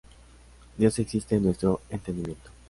Dios 0.79 0.97
existe 0.97 1.35
en 1.35 1.43
nuestro 1.43 1.79
entendimiento. 1.91 2.49